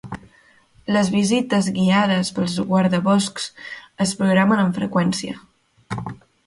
[0.95, 3.47] Les visites guiades pels guardaboscs
[4.07, 5.41] es programen amb freqüència.